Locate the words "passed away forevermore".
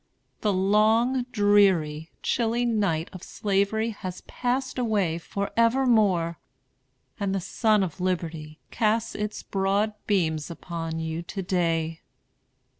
4.21-6.39